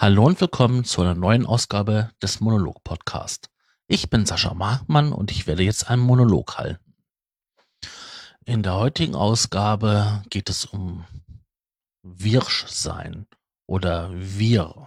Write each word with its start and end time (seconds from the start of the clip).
Hallo 0.00 0.26
und 0.26 0.40
willkommen 0.40 0.84
zu 0.84 1.00
einer 1.00 1.16
neuen 1.16 1.44
Ausgabe 1.44 2.12
des 2.22 2.38
Monolog 2.38 2.84
Podcast. 2.84 3.50
Ich 3.88 4.08
bin 4.08 4.26
Sascha 4.26 4.54
Markmann 4.54 5.12
und 5.12 5.32
ich 5.32 5.48
werde 5.48 5.64
jetzt 5.64 5.90
einen 5.90 6.02
Monolog 6.02 6.56
halten. 6.56 6.94
In 8.44 8.62
der 8.62 8.76
heutigen 8.76 9.16
Ausgabe 9.16 10.22
geht 10.30 10.50
es 10.50 10.64
um 10.64 11.04
Wirsch 12.04 12.64
sein 12.68 13.26
oder 13.66 14.12
wir. 14.14 14.86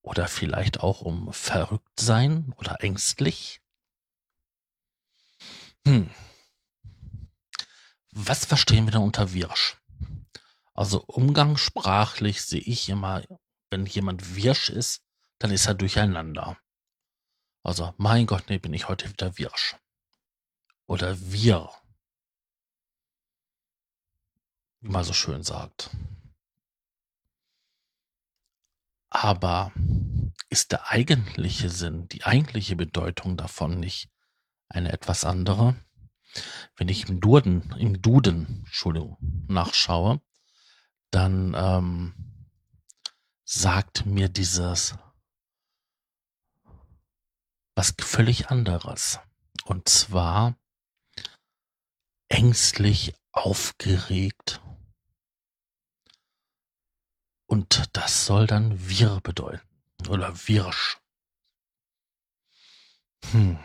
Oder 0.00 0.26
vielleicht 0.26 0.80
auch 0.80 1.02
um 1.02 1.30
verrückt 1.34 2.00
sein 2.00 2.54
oder 2.56 2.82
ängstlich. 2.82 3.60
Hm. 5.86 6.08
Was 8.12 8.46
verstehen 8.46 8.86
wir 8.86 8.92
denn 8.92 9.02
unter 9.02 9.34
Wirsch? 9.34 9.76
Also 10.76 11.02
umgangssprachlich 11.06 12.42
sehe 12.42 12.60
ich 12.60 12.90
immer, 12.90 13.22
wenn 13.70 13.86
jemand 13.86 14.36
wirsch 14.36 14.68
ist, 14.68 15.02
dann 15.38 15.50
ist 15.50 15.66
er 15.66 15.74
durcheinander. 15.74 16.58
Also, 17.62 17.94
mein 17.96 18.26
Gott, 18.26 18.44
nee, 18.48 18.58
bin 18.58 18.74
ich 18.74 18.86
heute 18.86 19.08
wieder 19.08 19.38
wirsch. 19.38 19.76
Oder 20.86 21.18
wir. 21.18 21.70
Wie 24.80 24.90
man 24.90 25.02
so 25.02 25.14
schön 25.14 25.42
sagt. 25.42 25.90
Aber 29.08 29.72
ist 30.50 30.72
der 30.72 30.90
eigentliche 30.90 31.70
Sinn, 31.70 32.06
die 32.08 32.24
eigentliche 32.24 32.76
Bedeutung 32.76 33.38
davon 33.38 33.80
nicht 33.80 34.10
eine 34.68 34.92
etwas 34.92 35.24
andere? 35.24 35.74
Wenn 36.76 36.88
ich 36.88 37.08
im 37.08 37.20
Duden, 37.20 37.74
im 37.78 38.02
Duden, 38.02 38.64
Entschuldigung, 38.66 39.16
nachschaue, 39.48 40.20
dann 41.16 41.54
ähm, 41.56 42.14
sagt 43.44 44.04
mir 44.04 44.28
dieses 44.28 44.94
was 47.74 47.94
völlig 47.98 48.48
anderes. 48.50 49.20
Und 49.64 49.88
zwar 49.88 50.56
ängstlich, 52.28 53.14
aufgeregt. 53.32 54.62
Und 57.46 57.96
das 57.96 58.26
soll 58.26 58.46
dann 58.46 58.88
wir 58.88 59.20
bedeuten. 59.22 59.66
Oder 60.08 60.34
wirsch. 60.48 60.98
Hm. 63.30 63.58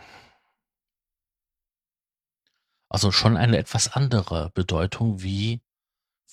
Also 2.90 3.12
schon 3.12 3.38
eine 3.38 3.58
etwas 3.58 3.90
andere 3.94 4.52
Bedeutung, 4.52 5.22
wie 5.22 5.62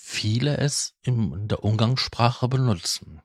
viele 0.00 0.56
es 0.56 0.96
in 1.02 1.48
der 1.48 1.64
Umgangssprache 1.64 2.48
benutzen. 2.48 3.20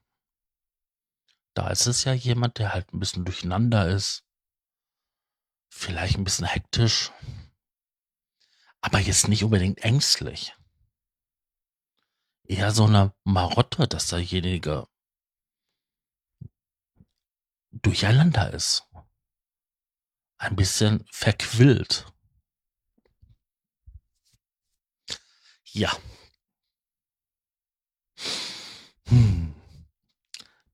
Da 1.54 1.70
ist 1.70 1.86
es 1.86 2.04
ja 2.04 2.14
jemand, 2.14 2.58
der 2.58 2.74
halt 2.74 2.92
ein 2.94 3.00
bisschen 3.00 3.26
durcheinander 3.26 3.88
ist, 3.88 4.26
vielleicht 5.70 6.18
ein 6.18 6.24
bisschen 6.24 6.48
hektisch, 6.48 7.12
aber 8.82 9.00
jetzt 9.00 9.28
nicht 9.28 9.44
unbedingt 9.44 9.84
ängstlich. 9.84 10.56
Eher 12.44 12.72
so 12.72 12.86
eine 12.86 13.14
Marotte, 13.24 13.88
dass 13.88 14.08
derjenige 14.08 14.88
durcheinander 17.72 18.52
ist. 18.52 18.90
Ein 20.38 20.56
bisschen 20.56 21.06
verquillt. 21.12 22.08
Ja, 25.72 25.96
hm. 29.08 29.54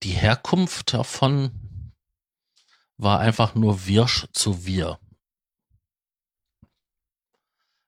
Die 0.03 0.11
Herkunft 0.29 0.93
davon 0.93 1.91
war 2.97 3.19
einfach 3.19 3.55
nur 3.55 3.87
Wirsch 3.87 4.27
zu 4.31 4.63
Wir. 4.63 4.99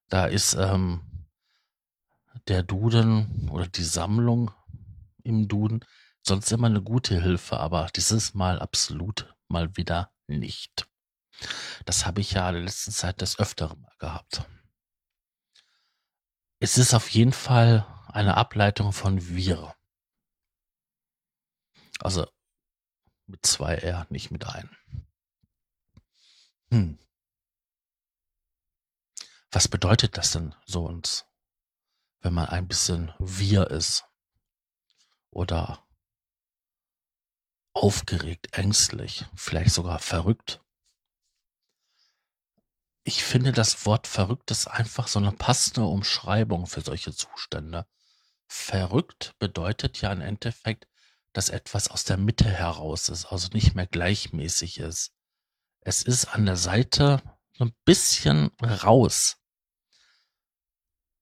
Da 0.10 0.26
ist 0.26 0.56
ähm, 0.56 1.02
der 2.48 2.64
Duden 2.64 3.48
oder 3.52 3.68
die 3.68 3.84
Sammlung 3.84 4.50
im 5.22 5.48
Duden 5.48 5.86
sonst 6.24 6.52
immer 6.52 6.66
eine 6.66 6.82
gute 6.82 7.22
Hilfe, 7.22 7.60
aber 7.60 7.92
dieses 7.96 8.34
Mal 8.34 8.60
absolut 8.60 9.36
mal 9.48 9.78
wieder 9.78 10.12
nicht. 10.26 10.88
Das 11.86 12.08
habe 12.08 12.22
ich 12.22 12.32
ja 12.32 12.50
in 12.50 12.56
der 12.56 12.64
letzten 12.64 12.92
Zeit 12.92 13.22
des 13.22 13.38
Öfteren 13.38 13.82
mal 13.82 13.96
gehabt. 14.00 14.50
Es 16.58 16.80
ist 16.80 16.96
auf 16.96 17.10
jeden 17.10 17.34
Fall 17.34 17.86
eine 18.08 18.36
Ableitung 18.36 18.94
von 18.94 19.28
wir. 19.28 19.76
Also 22.02 22.28
mit 23.28 23.46
zwei 23.46 23.76
R, 23.76 24.08
nicht 24.10 24.32
mit 24.32 24.46
ein. 24.46 24.70
Hm. 26.72 27.00
Was 29.52 29.68
bedeutet 29.68 30.18
das 30.18 30.32
denn 30.32 30.56
so 30.66 30.86
uns, 30.86 31.26
wenn 32.22 32.34
man 32.34 32.48
ein 32.48 32.68
bisschen 32.68 33.14
wir 33.20 33.70
ist? 33.70 34.06
Oder 35.30 35.86
aufgeregt, 37.74 38.58
ängstlich, 38.58 39.26
vielleicht 39.36 39.74
sogar 39.74 40.00
verrückt? 40.00 40.62
Ich 43.04 43.24
finde 43.24 43.52
das 43.52 43.86
Wort 43.86 44.08
verrückt 44.08 44.52
ist 44.52 44.68
einfach 44.68 45.08
so 45.08 45.20
eine 45.20 45.32
passende 45.32 45.86
Umschreibung 45.86 46.68
für 46.68 46.82
solche 46.82 47.14
Zustände. 47.14 47.88
Verrückt 48.48 49.36
bedeutet 49.40 50.02
ja 50.02 50.12
im 50.12 50.22
Endeffekt, 50.22 50.88
dass 51.34 51.50
etwas 51.50 51.88
aus 51.90 52.04
der 52.04 52.18
Mitte 52.18 52.50
heraus 52.50 53.10
ist, 53.10 53.26
also 53.26 53.50
nicht 53.54 53.76
mehr 53.76 53.88
gleichmäßig 53.88 54.80
ist. 54.80 55.14
Es 55.82 56.04
ist 56.04 56.26
an 56.26 56.46
der 56.46 56.58
Seite 56.58 57.22
so 57.54 57.66
ein 57.66 57.74
bisschen 57.86 58.52
raus. 58.62 59.38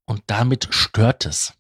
Und 0.06 0.24
damit 0.28 0.74
stört 0.74 1.25
es. 1.25 1.53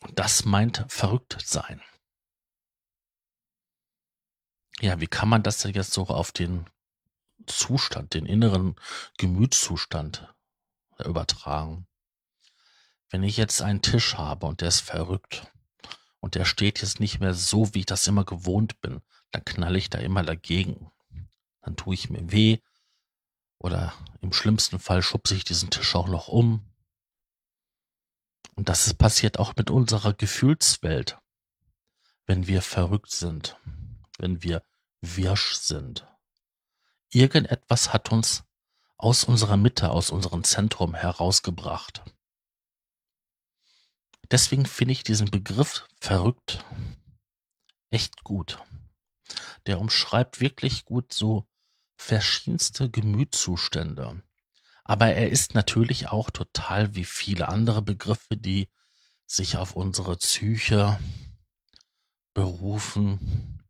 Und 0.00 0.18
das 0.18 0.44
meint 0.44 0.84
verrückt 0.88 1.38
sein. 1.44 1.82
Ja, 4.80 5.00
wie 5.00 5.06
kann 5.06 5.28
man 5.28 5.42
das 5.42 5.58
denn 5.58 5.74
jetzt 5.74 5.92
so 5.92 6.06
auf 6.06 6.32
den 6.32 6.66
Zustand, 7.46 8.14
den 8.14 8.26
inneren 8.26 8.76
Gemütszustand 9.18 10.32
übertragen? 10.98 11.86
Wenn 13.10 13.22
ich 13.22 13.36
jetzt 13.36 13.62
einen 13.62 13.82
Tisch 13.82 14.16
habe 14.16 14.46
und 14.46 14.60
der 14.60 14.68
ist 14.68 14.80
verrückt, 14.80 15.51
und 16.22 16.36
der 16.36 16.44
steht 16.44 16.80
jetzt 16.80 17.00
nicht 17.00 17.18
mehr 17.18 17.34
so, 17.34 17.74
wie 17.74 17.80
ich 17.80 17.86
das 17.86 18.06
immer 18.06 18.24
gewohnt 18.24 18.80
bin, 18.80 19.02
dann 19.32 19.44
knall 19.44 19.74
ich 19.74 19.90
da 19.90 19.98
immer 19.98 20.22
dagegen. 20.22 20.90
Dann 21.62 21.76
tue 21.76 21.94
ich 21.94 22.10
mir 22.10 22.30
weh 22.30 22.58
oder 23.58 23.92
im 24.20 24.32
schlimmsten 24.32 24.78
Fall 24.78 25.02
schubse 25.02 25.34
ich 25.34 25.44
diesen 25.44 25.70
Tisch 25.70 25.96
auch 25.96 26.06
noch 26.06 26.28
um. 26.28 26.64
Und 28.54 28.68
das 28.68 28.86
ist 28.86 28.98
passiert 28.98 29.40
auch 29.40 29.56
mit 29.56 29.68
unserer 29.68 30.14
Gefühlswelt, 30.14 31.18
wenn 32.26 32.46
wir 32.46 32.62
verrückt 32.62 33.10
sind, 33.10 33.58
wenn 34.18 34.44
wir 34.44 34.62
wirsch 35.00 35.56
sind. 35.56 36.06
Irgendetwas 37.10 37.92
hat 37.92 38.12
uns 38.12 38.44
aus 38.96 39.24
unserer 39.24 39.56
Mitte, 39.56 39.90
aus 39.90 40.10
unserem 40.10 40.44
Zentrum 40.44 40.94
herausgebracht. 40.94 42.04
Deswegen 44.32 44.66
finde 44.66 44.92
ich 44.92 45.04
diesen 45.04 45.30
Begriff 45.30 45.86
verrückt 46.00 46.64
echt 47.90 48.24
gut. 48.24 48.58
Der 49.66 49.78
umschreibt 49.78 50.40
wirklich 50.40 50.84
gut 50.84 51.12
so 51.12 51.46
verschiedenste 51.96 52.90
Gemütszustände. 52.90 54.22
Aber 54.84 55.08
er 55.08 55.30
ist 55.30 55.54
natürlich 55.54 56.08
auch 56.08 56.30
total 56.30 56.94
wie 56.94 57.04
viele 57.04 57.48
andere 57.48 57.82
Begriffe, 57.82 58.36
die 58.36 58.68
sich 59.26 59.56
auf 59.56 59.76
unsere 59.76 60.16
Psyche 60.16 60.98
berufen, 62.34 63.62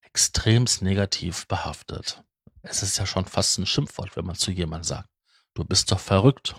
extremst 0.00 0.82
negativ 0.82 1.46
behaftet. 1.48 2.22
Es 2.62 2.82
ist 2.82 2.98
ja 2.98 3.06
schon 3.06 3.26
fast 3.26 3.58
ein 3.58 3.66
Schimpfwort, 3.66 4.16
wenn 4.16 4.24
man 4.24 4.36
zu 4.36 4.50
jemandem 4.50 4.84
sagt, 4.84 5.08
du 5.54 5.64
bist 5.64 5.90
doch 5.92 6.00
verrückt. 6.00 6.54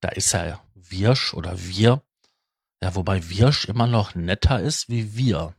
Da 0.00 0.08
ist 0.10 0.32
ja 0.32 0.62
Wirsch 0.74 1.34
oder 1.34 1.58
wir. 1.58 2.02
Ja, 2.82 2.94
wobei 2.94 3.28
Wirsch 3.28 3.66
immer 3.66 3.86
noch 3.86 4.14
netter 4.14 4.60
ist 4.60 4.88
wie 4.88 5.16
wir. 5.16 5.54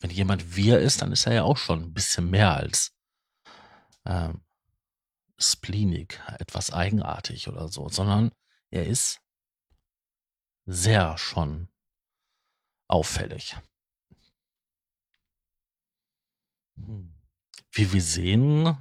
Wenn 0.00 0.10
jemand 0.10 0.56
wir 0.56 0.80
ist, 0.80 1.02
dann 1.02 1.12
ist 1.12 1.26
er 1.26 1.34
ja 1.34 1.42
auch 1.44 1.56
schon 1.56 1.82
ein 1.82 1.94
bisschen 1.94 2.28
mehr 2.28 2.54
als 2.54 2.94
ähm, 4.04 4.42
spleenig, 5.38 6.20
etwas 6.38 6.72
eigenartig 6.72 7.48
oder 7.48 7.68
so, 7.68 7.88
sondern 7.88 8.32
er 8.70 8.86
ist 8.86 9.20
sehr 10.66 11.16
schon 11.18 11.68
auffällig. 12.88 13.56
Hm. 16.76 17.14
Wie 17.72 17.92
wir 17.92 18.02
sehen 18.02 18.76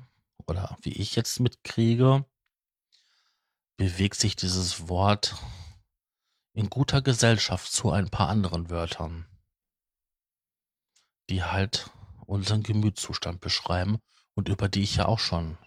oder 0.48 0.78
wie 0.82 0.94
ich 0.94 1.16
jetzt 1.16 1.40
mitkriege, 1.40 2.26
bewegt 3.78 4.16
sich 4.16 4.36
dieses 4.36 4.88
Wort 4.88 5.36
in 6.54 6.70
guter 6.70 7.02
Gesellschaft 7.02 7.72
zu 7.72 7.92
ein 7.92 8.10
paar 8.10 8.30
anderen 8.30 8.70
Wörtern, 8.70 9.28
die 11.30 11.44
halt 11.44 11.90
unseren 12.26 12.64
Gemütszustand 12.64 13.42
beschreiben 13.42 14.00
und 14.36 14.50
über 14.50 14.70
die 14.70 14.84
ich 14.84 14.96
ja 14.96 15.06
auch 15.06 15.20
schon 15.20 15.58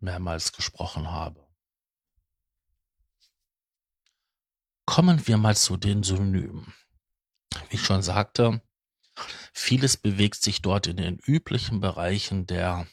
mehrmals 0.00 0.52
gesprochen 0.52 1.10
habe. 1.10 1.46
Kommen 4.84 5.26
wir 5.26 5.36
mal 5.38 5.56
zu 5.56 5.76
den 5.76 6.02
Synonymen. 6.02 6.74
Wie 7.68 7.76
ich 7.76 7.82
schon 7.82 8.02
sagte, 8.02 8.60
vieles 9.52 9.96
bewegt 9.96 10.42
sich 10.42 10.60
dort 10.60 10.88
in 10.88 10.96
den 10.96 11.18
üblichen 11.18 11.80
Bereichen 11.80 12.46
der 12.46 12.86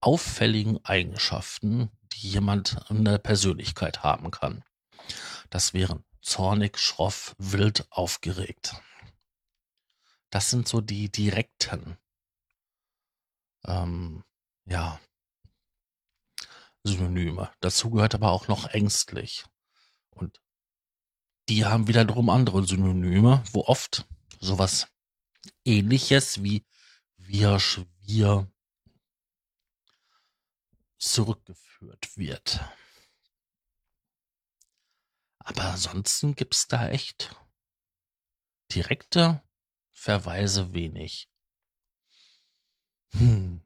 auffälligen 0.00 0.84
Eigenschaften, 0.84 1.90
die 2.14 2.28
jemand 2.28 2.78
in 2.88 3.04
der 3.04 3.18
Persönlichkeit 3.18 4.02
haben 4.02 4.30
kann. 4.30 4.64
Das 5.50 5.74
wären 5.74 6.04
zornig, 6.20 6.78
schroff, 6.78 7.34
wild, 7.38 7.86
aufgeregt. 7.90 8.74
Das 10.30 10.50
sind 10.50 10.66
so 10.66 10.80
die 10.80 11.10
direkten, 11.10 11.96
ähm, 13.66 14.24
ja, 14.64 14.98
Synonyme. 16.82 17.50
Dazu 17.60 17.90
gehört 17.90 18.14
aber 18.14 18.32
auch 18.32 18.48
noch 18.48 18.66
ängstlich. 18.66 19.44
Und 20.10 20.40
die 21.48 21.64
haben 21.64 21.88
wiederum 21.88 22.30
andere 22.30 22.66
Synonyme, 22.66 23.42
wo 23.52 23.64
oft 23.64 24.06
sowas 24.40 24.88
ähnliches 25.64 26.42
wie 26.42 26.64
wir, 27.16 27.58
wir 28.00 28.52
zurückgeführt 31.04 32.16
wird. 32.16 32.60
Aber 35.38 35.64
ansonsten 35.64 36.34
gibt's 36.34 36.66
da 36.66 36.88
echt 36.88 37.36
direkte 38.72 39.42
Verweise 39.92 40.72
wenig. 40.72 41.28
Hm. 43.12 43.62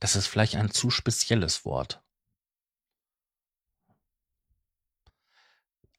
Das 0.00 0.16
ist 0.16 0.26
vielleicht 0.26 0.56
ein 0.56 0.70
zu 0.70 0.90
spezielles 0.90 1.64
Wort. 1.66 2.02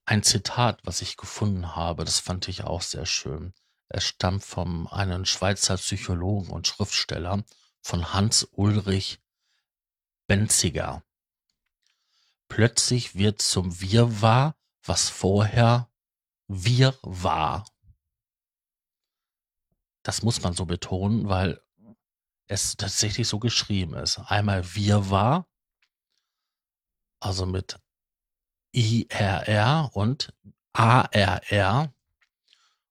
Ein 0.06 0.24
Zitat, 0.24 0.82
was 0.84 1.02
ich 1.02 1.16
gefunden 1.16 1.76
habe, 1.76 2.04
das 2.04 2.20
fand 2.20 2.48
ich 2.48 2.64
auch 2.64 2.82
sehr 2.82 3.06
schön. 3.06 3.54
Es 3.88 4.04
stammt 4.04 4.44
von 4.44 4.88
einem 4.88 5.26
Schweizer 5.26 5.78
Psychologen 5.78 6.50
und 6.50 6.68
Schriftsteller 6.68 7.46
von 7.82 8.14
Hans 8.14 8.48
Ulrich 8.52 9.21
Benziger. 10.32 11.04
Plötzlich 12.48 13.16
wird 13.16 13.42
zum 13.42 13.82
Wirrwarr, 13.82 14.56
was 14.82 15.10
vorher 15.10 15.92
wir 16.48 16.98
war. 17.02 17.66
Das 20.04 20.22
muss 20.24 20.42
man 20.42 20.54
so 20.54 20.66
betonen, 20.66 21.28
weil 21.28 21.62
es 22.48 22.78
tatsächlich 22.78 23.28
so 23.28 23.40
geschrieben 23.40 23.94
ist. 23.94 24.20
Einmal 24.20 24.74
wir 24.74 25.10
war, 25.10 25.50
also 27.20 27.46
mit 27.46 27.82
IRR 28.72 29.90
und 29.94 30.34
ARR 30.72 31.94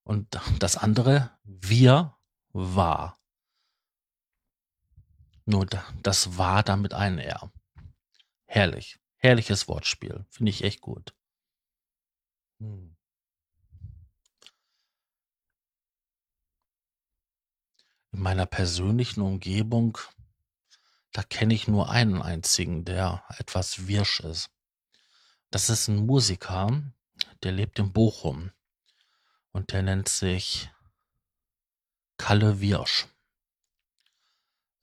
und 0.03 0.39
das 0.59 0.77
andere 0.77 1.31
wir 1.45 2.19
war. 2.53 3.20
Nur 5.51 5.67
das 5.67 6.39
war 6.39 6.63
dann 6.63 6.81
mit 6.81 6.95
einem 6.95 7.19
R. 7.19 7.51
Herrlich. 8.47 9.01
Herrliches 9.17 9.67
Wortspiel. 9.67 10.25
Finde 10.31 10.51
ich 10.51 10.63
echt 10.63 10.81
gut. 10.81 11.13
Hm. 12.61 12.97
In 18.13 18.21
meiner 18.21 18.47
persönlichen 18.47 19.23
Umgebung, 19.23 19.99
da 21.11 21.25
kenne 21.25 21.55
ich 21.55 21.67
nur 21.67 21.91
einen 21.91 22.23
einzigen, 22.23 22.85
der 22.85 23.25
etwas 23.37 23.89
wirsch 23.89 24.21
ist. 24.21 24.51
Das 25.51 25.69
ist 25.69 25.89
ein 25.89 26.07
Musiker, 26.07 26.81
der 27.43 27.51
lebt 27.51 27.81
in 27.81 27.93
Bochum 27.93 28.53
und 29.51 29.73
der 29.73 29.83
nennt 29.83 30.09
sich 30.09 30.71
Kalle 32.19 32.61
Wirsch. 32.61 33.10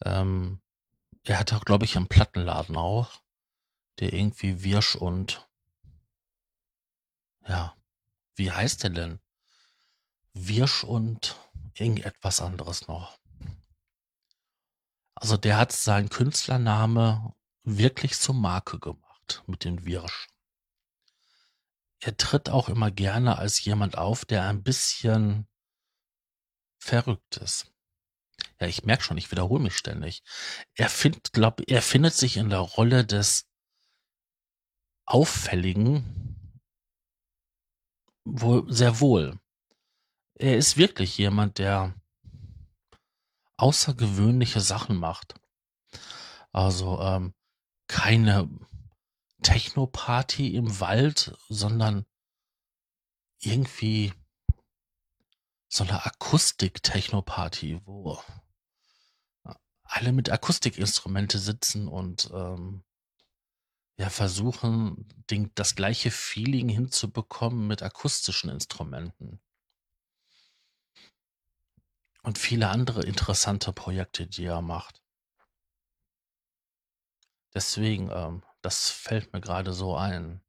Ähm, 0.04 0.62
er 1.24 1.40
hat 1.40 1.54
auch, 1.54 1.66
glaube 1.66 1.86
ich, 1.86 1.96
einen 1.98 2.08
Plattenladen 2.08 2.78
auch, 2.78 3.22
der 4.00 4.14
irgendwie 4.14 4.64
Wirsch 4.64 4.96
und 4.96 5.48
ja, 7.48 7.76
wie 8.36 8.52
heißt 8.52 8.84
der 8.84 8.90
denn? 8.92 9.20
Wirsch 10.34 10.84
und 10.84 11.36
irgendetwas 11.74 12.42
anderes 12.42 12.88
noch. 12.88 13.18
Also 15.16 15.38
der 15.38 15.58
hat 15.58 15.72
seinen 15.72 16.10
Künstlername 16.10 17.34
wirklich 17.64 18.18
zur 18.20 18.36
Marke 18.36 18.80
gemacht 18.80 19.44
mit 19.48 19.64
dem 19.64 19.86
Wirsch 19.86 20.28
er 22.00 22.16
tritt 22.16 22.50
auch 22.50 22.70
immer 22.70 22.92
gerne 22.92 23.38
als 23.38 23.64
jemand 23.64 23.98
auf, 23.98 24.26
der 24.26 24.48
ein 24.48 24.64
bisschen 24.64 25.48
verrückt 26.78 27.38
ist. 27.38 27.74
Ja, 28.60 28.68
ich 28.68 28.84
merke 28.84 29.04
schon, 29.04 29.18
ich 29.18 29.32
wiederhole 29.32 29.62
mich 29.62 29.78
ständig. 29.78 30.24
Er 30.76 30.90
findet, 30.90 31.34
glaub, 31.34 31.62
er 31.68 31.82
findet 31.82 32.14
sich 32.14 32.38
in 32.38 32.50
der 32.50 32.60
Rolle 32.60 33.06
des 33.06 33.48
Auffälligen 35.06 36.52
wohl 38.26 38.72
sehr 38.72 39.00
wohl. 39.00 39.40
Er 40.36 40.58
ist 40.58 40.78
wirklich 40.78 41.18
jemand, 41.18 41.60
der 41.60 41.96
außergewöhnliche 43.58 44.62
Sachen 44.62 44.98
macht. 44.98 45.36
Also 46.52 47.00
ähm, 47.02 47.34
keine 47.88 48.50
Techno-Party 49.44 50.56
im 50.56 50.80
Wald, 50.80 51.38
sondern 51.48 52.06
irgendwie 53.40 54.14
so 55.78 55.84
eine 55.84 56.06
Akustik-Techno-Party, 56.06 57.82
wo 57.86 58.22
alle 59.84 60.12
mit 60.12 60.30
Akustikinstrumente 60.30 61.40
sitzen 61.40 61.88
und 61.88 62.30
ähm, 62.34 62.84
ja 63.98 64.10
versuchen, 64.10 65.08
den, 65.30 65.52
das 65.56 65.76
gleiche 65.76 66.12
Feeling 66.12 66.68
hinzubekommen 66.68 67.68
mit 67.68 67.84
akustischen 67.84 68.50
Instrumenten. 68.50 69.40
Und 72.24 72.38
viele 72.38 72.70
andere 72.70 73.04
interessante 73.04 73.72
Projekte, 73.72 74.28
die 74.28 74.46
er 74.46 74.62
macht. 74.62 75.02
Deswegen 77.54 78.10
ähm, 78.12 78.44
das 78.62 78.90
fällt 78.90 79.32
mir 79.32 79.40
gerade 79.40 79.72
so 79.72 79.96
ein. 79.96 80.42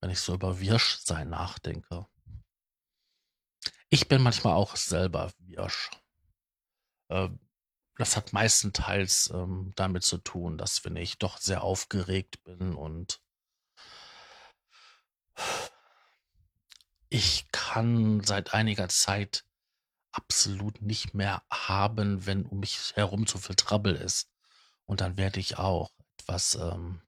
Wenn 0.00 0.10
ich 0.10 0.20
so 0.20 0.34
über 0.34 0.60
Wirschsein 0.60 1.30
nachdenke. 1.30 2.06
Ich 3.90 4.06
bin 4.08 4.22
manchmal 4.22 4.54
auch 4.54 4.76
selber 4.76 5.32
Wirsch. 5.38 5.90
Ähm, 7.10 7.40
das 7.96 8.16
hat 8.16 8.32
meistenteils 8.32 9.30
ähm, 9.34 9.72
damit 9.74 10.04
zu 10.04 10.18
tun, 10.18 10.56
dass 10.56 10.84
wenn 10.84 10.96
ich 10.96 11.18
doch 11.18 11.38
sehr 11.38 11.62
aufgeregt 11.62 12.42
bin 12.44 12.74
und 12.74 13.20
ich 17.08 17.48
kann 17.50 18.22
seit 18.22 18.54
einiger 18.54 18.88
Zeit 18.88 19.44
absolut 20.12 20.80
nicht 20.82 21.14
mehr 21.14 21.42
haben, 21.50 22.26
wenn 22.26 22.46
um 22.46 22.60
mich 22.60 22.92
herum 22.94 23.26
zu 23.26 23.38
viel 23.38 23.56
Trouble 23.56 23.94
ist. 23.94 24.30
Und 24.86 25.00
dann 25.00 25.16
werde 25.16 25.40
ich 25.40 25.58
auch 25.58 25.90
etwas, 26.16 26.54
ähm, 26.54 27.02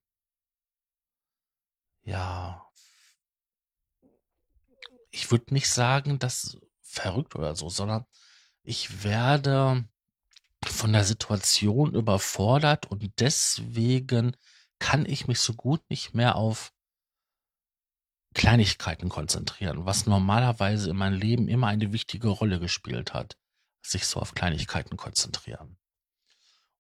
ja, 2.03 2.69
ich 5.11 5.31
würde 5.31 5.55
nicht 5.55 5.69
sagen, 5.71 6.19
dass 6.19 6.59
verrückt 6.92 7.34
oder 7.34 7.56
so, 7.56 7.68
sondern 7.68 8.04
ich 8.62 9.02
werde 9.02 9.88
von 10.64 10.92
der 10.92 11.04
Situation 11.04 11.94
überfordert 11.94 12.87
und 12.87 13.18
deswegen 13.18 14.37
kann 14.78 15.06
ich 15.06 15.26
mich 15.26 15.40
so 15.40 15.54
gut 15.54 15.88
nicht 15.90 16.14
mehr 16.14 16.37
auf 16.37 16.72
Kleinigkeiten 18.34 19.08
konzentrieren, 19.08 19.84
was 19.84 20.06
normalerweise 20.06 20.90
in 20.90 20.96
meinem 20.96 21.18
Leben 21.18 21.49
immer 21.49 21.66
eine 21.66 21.92
wichtige 21.92 22.28
Rolle 22.28 22.61
gespielt 22.61 23.12
hat, 23.12 23.37
sich 23.82 24.06
so 24.06 24.20
auf 24.20 24.34
Kleinigkeiten 24.34 24.96
konzentrieren. 24.96 25.78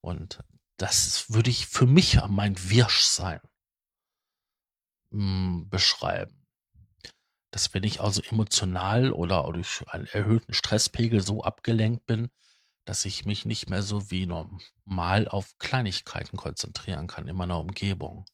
Und 0.00 0.42
das 0.76 1.30
würde 1.30 1.50
ich 1.50 1.66
für 1.66 1.86
mich 1.86 2.18
mein 2.28 2.56
Wirschsein 2.70 3.40
hm, 5.10 5.68
beschreiben. 5.68 6.41
Dass 7.52 7.72
wenn 7.74 7.84
ich 7.84 8.00
also 8.00 8.22
emotional 8.22 9.12
oder 9.12 9.44
durch 9.52 9.84
einen 9.86 10.06
erhöhten 10.06 10.54
Stresspegel 10.54 11.20
so 11.20 11.44
abgelenkt 11.44 12.06
bin, 12.06 12.30
dass 12.84 13.04
ich 13.04 13.26
mich 13.26 13.44
nicht 13.44 13.68
mehr 13.68 13.82
so 13.82 14.10
wie 14.10 14.26
normal 14.26 15.28
auf 15.28 15.58
Kleinigkeiten 15.58 16.36
konzentrieren 16.36 17.06
kann 17.06 17.28
in 17.28 17.36
meiner 17.36 17.60
Umgebung. 17.60 18.24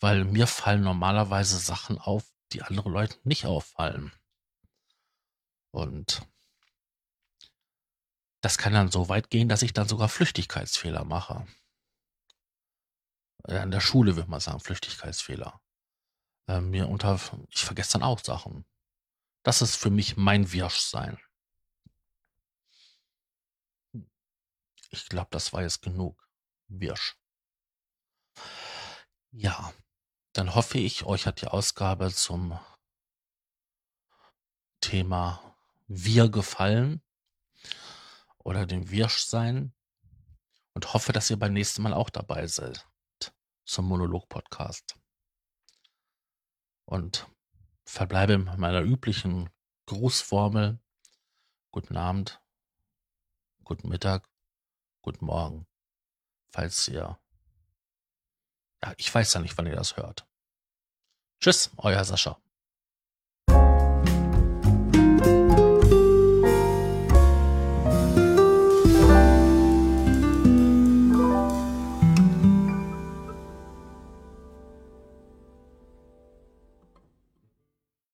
Weil 0.00 0.24
mir 0.24 0.46
fallen 0.46 0.82
normalerweise 0.82 1.56
Sachen 1.56 1.96
auf, 1.98 2.24
die 2.52 2.62
andere 2.62 2.90
Leute 2.90 3.16
nicht 3.22 3.46
auffallen. 3.46 4.12
Und 5.70 6.22
das 8.42 8.58
kann 8.58 8.74
dann 8.74 8.90
so 8.90 9.08
weit 9.08 9.30
gehen, 9.30 9.48
dass 9.48 9.62
ich 9.62 9.72
dann 9.72 9.88
sogar 9.88 10.08
Flüchtigkeitsfehler 10.08 11.04
mache. 11.04 11.46
An 13.44 13.70
der 13.70 13.80
Schule 13.80 14.16
würde 14.16 14.30
man 14.30 14.40
sagen, 14.40 14.60
Flüchtigkeitsfehler. 14.60 15.60
Äh, 16.46 16.60
mir 16.60 16.88
unter, 16.88 17.18
ich 17.50 17.64
vergesse 17.64 17.94
dann 17.94 18.02
auch 18.02 18.20
Sachen. 18.20 18.64
Das 19.42 19.62
ist 19.62 19.76
für 19.76 19.90
mich 19.90 20.16
mein 20.16 20.52
Wirschsein. 20.52 21.18
Ich 24.90 25.08
glaube, 25.08 25.28
das 25.30 25.52
war 25.52 25.62
jetzt 25.62 25.82
genug. 25.82 26.28
Wirsch. 26.68 27.16
Ja, 29.32 29.72
dann 30.32 30.54
hoffe 30.54 30.78
ich, 30.78 31.04
euch 31.04 31.26
hat 31.26 31.40
die 31.40 31.48
Ausgabe 31.48 32.12
zum 32.12 32.58
Thema 34.80 35.56
Wir 35.86 36.28
gefallen 36.28 37.02
oder 38.38 38.66
dem 38.66 38.90
Wirschsein 38.90 39.74
und 40.74 40.92
hoffe, 40.94 41.12
dass 41.12 41.30
ihr 41.30 41.38
beim 41.38 41.52
nächsten 41.52 41.82
Mal 41.82 41.94
auch 41.94 42.10
dabei 42.10 42.46
seid 42.46 42.86
zum 43.64 43.86
Monolog-Podcast. 43.86 44.96
Und 46.84 47.28
verbleibe 47.84 48.38
mit 48.38 48.58
meiner 48.58 48.82
üblichen 48.82 49.50
Grußformel. 49.86 50.78
Guten 51.70 51.96
Abend, 51.96 52.40
guten 53.64 53.88
Mittag, 53.88 54.28
guten 55.02 55.24
Morgen, 55.26 55.66
falls 56.50 56.86
ihr, 56.86 57.18
ja, 58.82 58.94
ich 58.96 59.12
weiß 59.12 59.34
ja 59.34 59.40
nicht, 59.40 59.58
wann 59.58 59.66
ihr 59.66 59.74
das 59.74 59.96
hört. 59.96 60.26
Tschüss, 61.40 61.70
euer 61.76 62.04
Sascha. 62.04 62.40